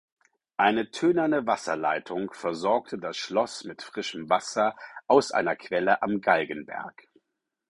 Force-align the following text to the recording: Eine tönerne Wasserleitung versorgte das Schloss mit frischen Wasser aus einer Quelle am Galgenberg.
Eine 0.57 0.89
tönerne 0.89 1.45
Wasserleitung 1.45 2.33
versorgte 2.33 2.97
das 2.97 3.17
Schloss 3.17 3.65
mit 3.65 3.83
frischen 3.83 4.31
Wasser 4.31 4.75
aus 5.05 5.29
einer 5.31 5.55
Quelle 5.55 6.01
am 6.01 6.21
Galgenberg. 6.21 7.07